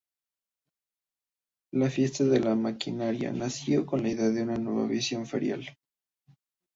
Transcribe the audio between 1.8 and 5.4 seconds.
Fiesta de la Maquinaria nació como idea de una nueva visión